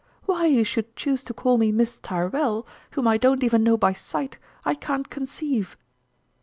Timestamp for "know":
3.63-3.77